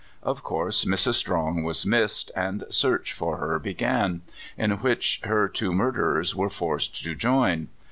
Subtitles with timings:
[0.23, 1.13] Of course Mrs.
[1.13, 4.21] Strong was missed, and search for her betran,
[4.57, 7.67] in which her two murderers were forced to join.